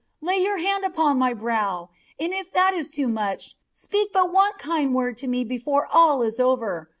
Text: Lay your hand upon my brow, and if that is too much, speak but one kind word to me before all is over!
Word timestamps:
Lay 0.19 0.37
your 0.41 0.57
hand 0.57 0.83
upon 0.83 1.19
my 1.19 1.31
brow, 1.35 1.91
and 2.19 2.33
if 2.33 2.51
that 2.53 2.73
is 2.73 2.89
too 2.89 3.07
much, 3.07 3.53
speak 3.71 4.11
but 4.11 4.33
one 4.33 4.53
kind 4.57 4.95
word 4.95 5.15
to 5.17 5.27
me 5.27 5.43
before 5.43 5.87
all 5.91 6.23
is 6.23 6.39
over! 6.39 6.89